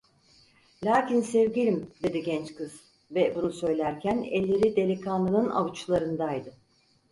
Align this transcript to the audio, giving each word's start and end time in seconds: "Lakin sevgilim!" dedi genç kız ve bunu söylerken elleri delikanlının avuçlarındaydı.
"Lakin 0.85 1.21
sevgilim!" 1.21 1.91
dedi 2.03 2.23
genç 2.23 2.55
kız 2.55 2.81
ve 3.11 3.35
bunu 3.35 3.51
söylerken 3.53 4.23
elleri 4.23 4.75
delikanlının 4.75 5.49
avuçlarındaydı. 5.49 6.53